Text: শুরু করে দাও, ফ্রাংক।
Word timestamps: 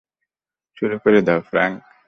শুরু 0.77 0.95
করে 0.99 1.19
দাও, 1.21 1.39
ফ্রাংক। 1.41 1.75